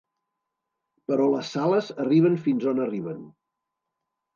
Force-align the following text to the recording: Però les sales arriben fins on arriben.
Però 1.11 1.29
les 1.35 1.53
sales 1.57 1.95
arriben 2.07 2.41
fins 2.49 2.69
on 2.77 2.87
arriben. 2.91 3.25